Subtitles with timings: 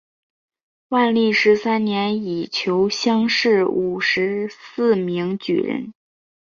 [0.87, 5.93] 万历十三年乙酉乡试五十四名举人。